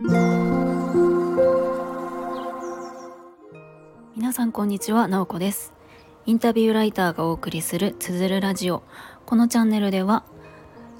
[0.00, 0.12] 皆
[4.32, 5.72] さんこんにちは、なおこです。
[6.24, 8.84] インタビューライターがお送りするつづるラジオ。
[9.26, 10.22] このチャンネルでは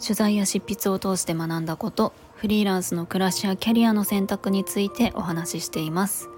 [0.03, 6.29] 取材や執筆を通して学んだことフリーランスの暮らしやキャリアの選択についてお話ししています。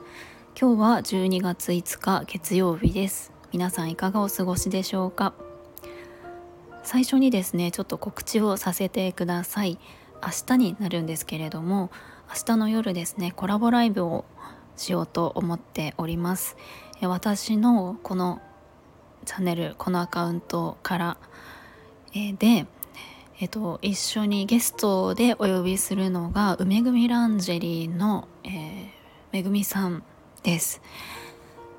[0.60, 3.32] 今日は12月5日月曜日です。
[3.52, 5.32] 皆さんいかがお過ごしでしょうか？
[6.82, 9.78] 最初にですねちょっと告知をさせてください。
[10.22, 11.90] 明日になるんですけれども
[12.32, 14.24] 明日の夜ですねコラボライブを
[14.76, 16.56] しようと思っております。
[17.02, 18.40] 私のこの
[19.24, 21.16] チャンネルこのアカウントから、
[22.12, 22.66] で、
[23.40, 28.88] えっと、一緒にゲストでお呼びするのが梅組ランジェリーの、えー、
[29.32, 30.04] めぐみさん
[30.44, 30.80] です。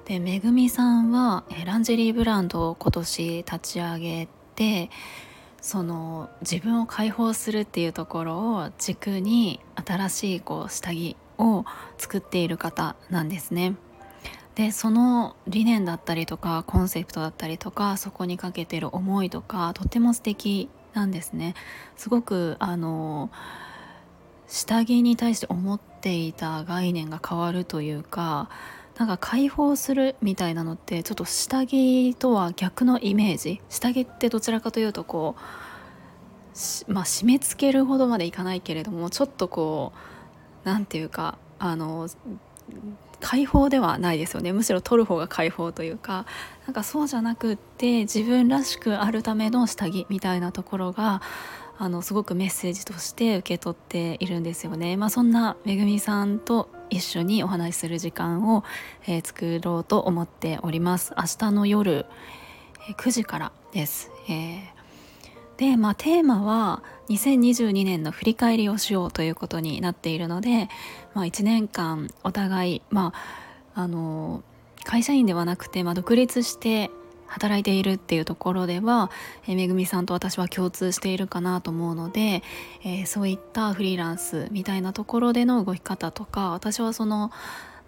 [0.06, 4.90] でめぐみさんは、ランジェリーブランドを今年立ち上げて
[5.62, 11.66] その自分を解放するっていうところを軸に新しいこう下着を
[11.98, 13.76] 作っている方なんですね。
[14.56, 21.54] でその理念だったりとかコンセプトだったりとかそこにかけてる思いとかとても素敵なんですね。
[21.96, 23.30] すごくあの
[24.48, 28.50] 下着に対して思っていた概念が変わるというか
[28.98, 33.62] なんか解放するみたいなのってちょっと下着とは逆のイメージ。
[33.70, 35.36] 下着ってどちらかというとこ
[36.88, 42.08] うまあ締め付けるほどまでいかないけれどもちょっとこう何て言うかあの
[43.20, 44.52] 解放ではないですよね。
[44.52, 46.26] むしろ取る方が解放というか。
[46.68, 51.22] なんかそうじゃなくって自分らしくあるための下着みたいなところが
[51.78, 54.98] あのすごくメッセージとして受け取っているんですよね。
[54.98, 58.64] まあ、そんなめぐみさんと一緒にお話しする時間を、
[59.08, 61.14] えー、作ろうと思っております。
[61.18, 62.06] 明日の夜、
[62.90, 64.12] えー、9時からです。
[64.30, 64.62] えー、
[65.58, 70.70] で、まあ、テーマは2022年の振り返りをしようということになっているので、
[71.14, 73.14] まあ、1年間お互い、ま
[73.74, 74.44] あ、あの
[74.84, 76.92] 会社員ではなくて、まあ、独立して
[77.32, 79.10] 働いているっていうところでは、
[79.48, 82.44] えー、めぐみさんと私は共通しているかなと思うので、
[82.84, 87.32] えー、そういったフリーランスみたいなところでの動き方とか私はその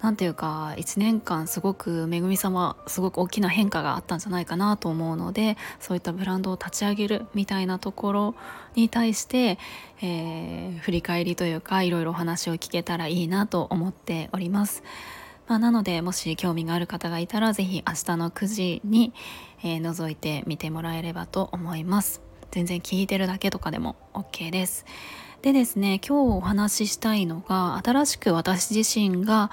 [0.01, 8.35] 何て言うか1年間すごくめぐみ様すごく大きな変化があったんじゃないかなと思うのでそういったブランドを立ち上げるみたいなところ
[8.75, 9.57] に対して、
[10.01, 14.83] えー、振り返りというかいろいろお話を聞けたらいいなと思っております。
[15.47, 19.13] まあ、なのでもし興味がある方がいたら是非明日の9時に、
[19.63, 22.21] えー、覗いてみてもらえればと思います
[22.51, 24.85] 全然聞いてるだけとかでも OK です
[25.41, 29.51] でですね今日お話ししたいのが新しく私自身が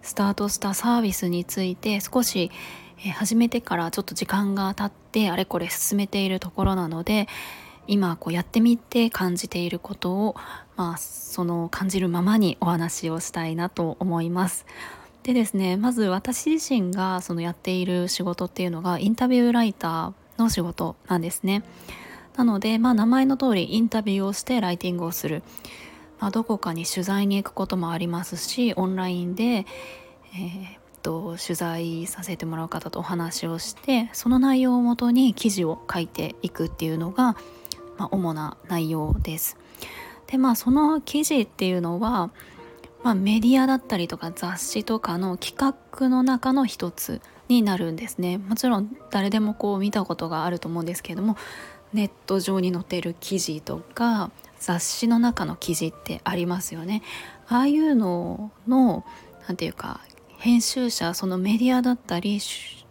[0.00, 2.52] スタートしたサービスについて少し、
[3.14, 7.28] 始めてからちょっと時間が経ってあれこれ進めているところなので
[7.86, 10.36] 今こうやってみて感じていることを、
[10.76, 14.64] まあ、その感じるままにお話をしたいなと思います。
[15.26, 21.64] でですねまず私自身がそのやっている仕事っていうのがインタビューライターの仕事なんですね
[22.36, 25.42] なのでまあ名前の通りインタビューをしてライティングをする、
[26.20, 37.36] まあ、どこかに取材に行くこともありますしオンラインで、えー、と取材させてもらう方とお話をしてその内容をもとに記事を書いていくっていうのが、
[37.98, 39.56] まあ、主な内容です。
[40.28, 42.30] でまあその記事っていうのは
[43.02, 48.38] まあ、メディアだったりとか雑誌とかの企画の中の一つになるんですね。
[48.38, 51.36] もちろん誰でもこう見たことがあると思うんですけれども
[51.92, 57.02] ネット上に載っている記事とか雑誌の中の記事ってありますよね。
[57.48, 59.04] ああいうのの
[59.46, 60.00] 何て言うか
[60.38, 62.40] 編集者そのメディアだったり、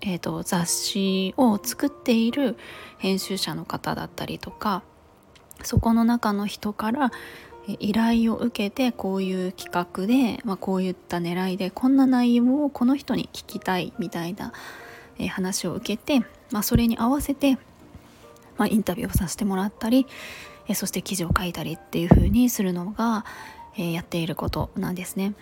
[0.02, 2.58] えーと雑誌を作っている
[2.98, 4.84] 編集者の方だったりとか
[5.64, 7.12] そこの中の人から
[7.68, 14.54] 依頼を受けてこういう企画で、まあ、こういった狙いでこんな内容をこの人に聞きたいみたいな、
[15.30, 17.58] 話を受けて、まあ、それに合わせて、
[18.58, 20.08] まあ、インタビューをさせてもらったり、
[20.74, 23.26] そして記事を書いたりっていう風にするのが、
[23.78, 25.34] やっていることなんですね。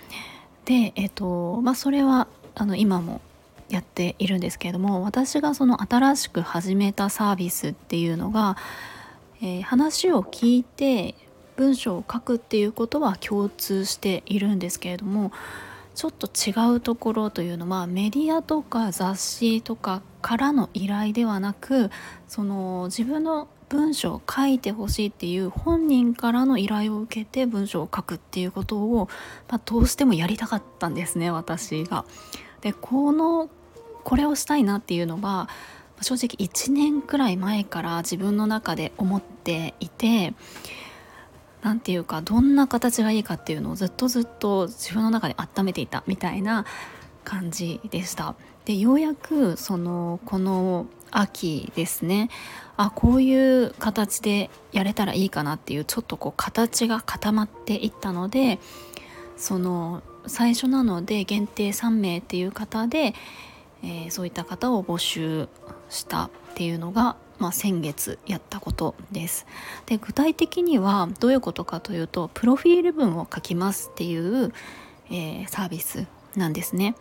[0.66, 3.22] で、えっ、とまあ、それはあの今も
[3.70, 8.56] やっているんですけれども私がその新しく始めたサービスっていうのが、
[9.42, 11.16] えー、話を聞いて
[11.56, 15.32] 文章を書くっていうことは共通しているんですけれども
[15.96, 21.92] ちょっと違うところというのはメディアとか雑誌とかからの依頼ではなく
[22.28, 29.10] その自分の文章を書いてほしいっていう本人からの依頼を受けて文章を書くっていうことを、
[29.50, 32.06] まあ、どうしてもやりたかったんですね私が。
[32.62, 33.50] でこの
[34.04, 35.50] これをしたいなっていうのは
[36.02, 40.34] 正直1年くらい前から自分の中で思っていて
[41.64, 46.66] 何て言うかどんな形がいいかっていうのをずっとずっと自分の中で温めていたみたいな
[47.24, 48.36] 感じでした。
[48.66, 52.30] でようやくそのこの秋ですね
[52.78, 58.60] あこういう形でやれたらいいかなっていうちょっとこう形が固まっていったので
[59.36, 63.14] その最初なので限定3名っていう方で、
[63.84, 65.50] えー、そういった方を募集
[65.90, 69.46] したっていうのが、まあ、先月やったことです。
[69.86, 74.54] で具体的にはどういうことかというとプロフィール文を書きますっていう、
[75.10, 76.96] えー、サービスなんですね。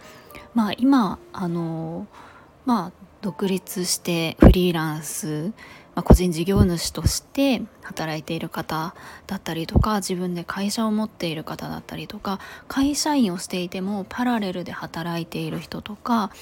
[0.54, 2.06] まあ今あの
[2.64, 2.92] まあ
[3.22, 5.52] 独立してフリーランス、
[5.94, 8.94] まあ、個人事業主として働いている方
[9.28, 16.32] だったりとか自分で会社を持っている方だったりとか会社員をしていてもパラレルで働いている人とか、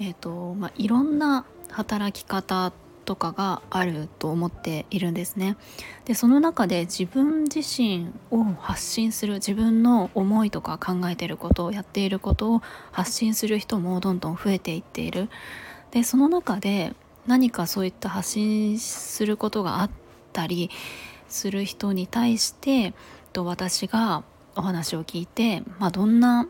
[0.00, 2.72] えーとまあ、いろんな働き方
[3.04, 5.56] とかがあると思っているんですね。
[6.04, 15.28] でその中で自分自身を発信する自分の思いとか考えていることをやっていることを発信する人もどんどん増えていっている。
[15.90, 16.94] でその中で
[17.26, 19.90] 何かそういった発信することがあっ
[20.32, 20.70] たり
[21.28, 22.94] する人に対して
[23.32, 24.24] と私が
[24.54, 26.48] お話を聞いて、まあ、どんな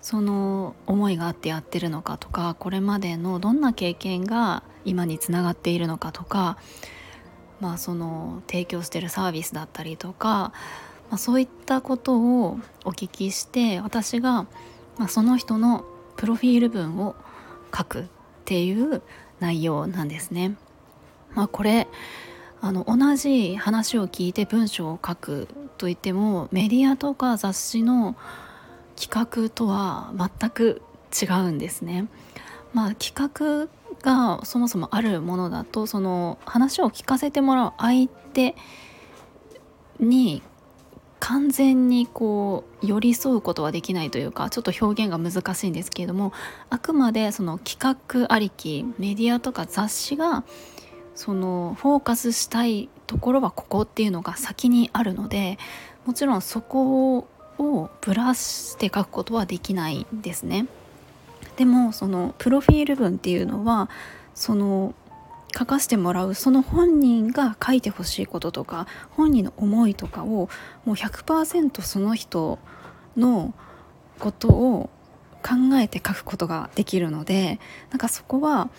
[0.00, 6.58] その思いがあってやってるのかとかこれまでのどんな経験が今につながっているのかとか、
[7.60, 10.52] まあ、その提供してるサービスだったりとか、
[11.08, 14.46] まあ、そういったことをお聞きして私が、
[14.96, 15.84] まあ、その人の
[16.16, 17.14] プロフィール文を
[17.76, 18.04] 書くっ
[18.44, 19.02] ていう
[19.40, 20.56] 内容なんですね。
[21.34, 21.86] まあ、これ
[22.60, 28.16] あの同じ話を聞いて文章を書くといってもメディアとか雑誌の
[28.96, 30.82] 企画とは全く
[31.22, 32.08] 違うんですね。
[32.74, 33.68] まあ、企画
[34.02, 38.54] がそもそもあるものだとその話を聞かせてもらう相手
[39.98, 40.42] に
[41.20, 46.32] 完全にこう寄り添うことはできないというかちょっと表現が難しいんですけれども
[46.70, 50.44] あくまでその企画ありきメディアとか雑誌が
[51.14, 55.58] そのフォーカスしたいところはここっていうのが先にあるので
[56.06, 57.18] もちろんそこ
[57.58, 60.66] をぶらして書くことはできないんですね。
[61.58, 63.90] でもそのプロフィール文っていうのは
[64.32, 64.94] その
[65.56, 70.48] 書かせてもらうその本人が書いてほしいこととか本人の思いとかを
[70.84, 72.60] もう100%その人
[73.16, 73.54] の
[74.20, 74.88] ことを
[75.42, 77.58] 考えて書くことができるので
[77.90, 78.70] なんかそこは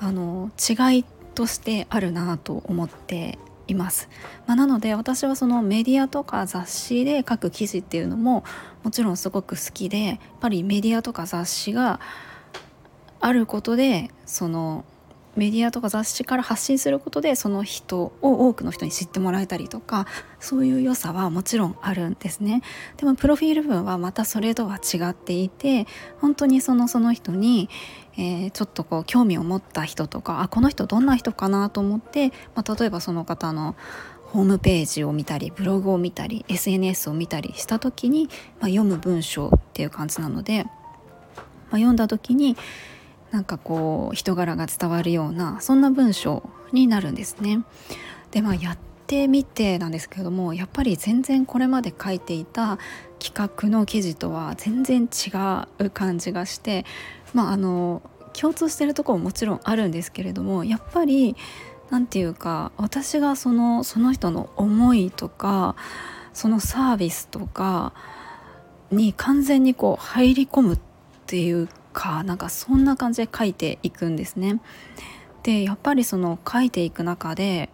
[0.00, 1.04] あの違い
[1.36, 4.08] としてあるなと思っています、
[4.46, 8.44] まあ、なので私はそのメディアとか雑誌で書く記事っていうのも
[8.82, 12.00] もちろんすごく好きでやっぱりメディアとか雑誌が
[13.20, 14.84] あることでその
[15.36, 20.06] メディアとか雑誌から発信することでその人を多くの人に知ってもらえたりとか
[20.40, 22.62] そういう良さはもちろんあるんですね。
[22.96, 25.86] でもプロフィール文はまたそれとは違っていて
[26.20, 27.68] 本当にそのその人に、
[28.18, 33.76] えー、ちょっとこう興味を持った人とかあこの人どんな人かなと思って、まあ、例えばその方の
[34.26, 38.28] ホームページを見たりブログを見たり SNS を見たりした時に、
[38.60, 42.56] まあ、読む文章っていう感じなので、まあ、読んだ時に
[43.30, 47.64] なんかこう人柄が伝わるようなそんな文章になるんですね。
[48.30, 52.78] でまあやってみてなんですけれどもやっぱり全然これまで書いていた
[53.18, 55.30] 企画の記事とは全然違
[55.78, 56.84] う感じがして
[57.32, 61.36] まああの共通してるところももちろんあるんですけれどもやっぱり
[61.90, 65.76] 何て言うか私がそのその人の思いとか
[66.34, 67.92] そのサービスとか
[68.90, 70.78] に完全にこう入り込むっ
[71.26, 74.60] ていうかなんかそんな感じで書いていくんですね。
[75.42, 77.70] でやっぱりその書いていく中で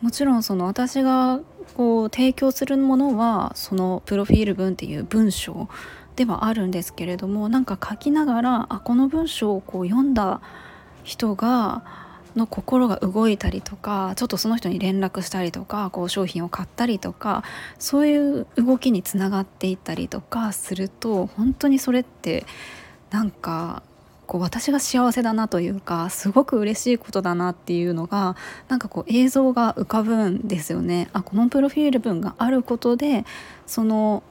[0.00, 1.40] もちろんその私が
[1.76, 5.68] こう提供するものはそのプロフィール文っていう文章
[6.16, 10.40] ではあるんですけれどもなんか書きながらあこの文章をこう読んだ
[11.04, 11.82] 人が
[12.36, 17.42] の心が動いたりとかちょっとその人に連絡したりとかこう商品を買ったりとか
[17.78, 22.46] そういう動きにつながっていったりとかすると本当にそれって
[23.10, 23.82] なんか
[24.30, 28.36] こう私が幸せだなというかすごく嬉しいことだなっていうのが
[28.68, 31.08] なんかこう映像が浮かぶんですよね。
[31.12, 33.24] あこのプロフィール文があることで
[33.66, 34.22] その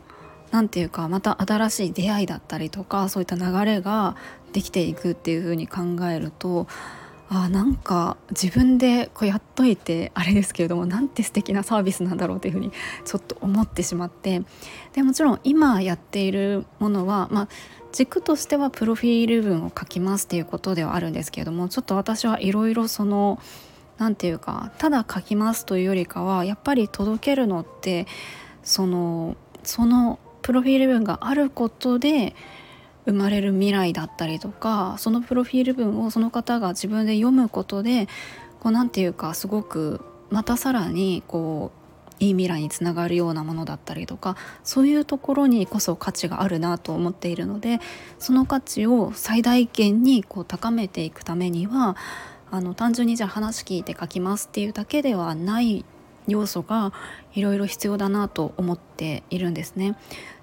[0.52, 4.16] 何て言うかまた新しい出会いだったりとかそういった流れが
[4.54, 6.68] できていくっていうふうに考えると
[7.32, 12.72] あなんか自分でこうやっといてあれですけれどもなんて素敵なサービスなんだろうっていうふうに
[13.06, 14.42] ちょっと思ってしまって
[14.94, 17.48] でもちろん今やっているものはまあ
[17.92, 23.40] 軸としてはプロフィール文を書きますっていうことではあるんですけれどもちょっと私はいろいろその
[24.00, 28.08] 何て言うかただ書きますというよりかはやっぱり届けるのって
[28.64, 32.36] そのそのプロフィール文があることで
[33.06, 38.08] 生まれる未来だったりとかそのプロフィール文をその方が自分で読むことで
[38.60, 41.80] こう何て言うかすごくまたさらにこう
[42.20, 47.80] いい未来につながるようなものだったりとかそういうところにこそ価値があるなと思っているので
[48.20, 51.96] その価値を最大限にこう高めていくためには
[52.52, 55.86] あの単純にじゃあ話聞いて書きますっていうだけではない
[56.28, 56.94] 要素が
[57.34, 59.96] いろいろ必要だなと思っているんですね。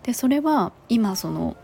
[0.02, 1.56] でそれは今その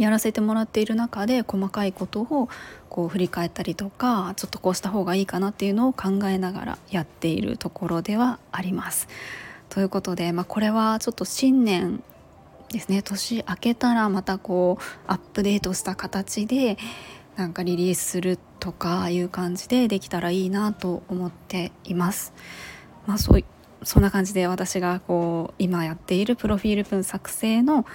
[0.00, 2.48] やらせてもらっている中で細かいことを
[2.88, 9.08] こう振り返ったりとかちょっとこうした方がいいかなっていうのを考えながらやっているところではあります。
[9.68, 12.02] ということで、まあ、これはちょっと新年
[12.72, 16.78] ですね年明けたらまたこうアップデートした形で
[17.36, 22.32] なんかリリースするとかいう感じでできたらいいなと思っています。
[23.06, 23.44] まあ、そう
[23.82, 27.86] そんな感じで私がこう今やっているプロフィール文作成の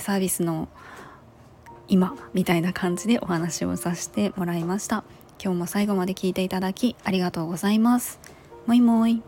[0.00, 0.68] サービスの
[1.92, 5.04] 今みたいな感じでお話をさせてもらいました。
[5.38, 8.18] 今日も最後まで聞いていただきありがとうございます。
[8.66, 9.22] もいもい。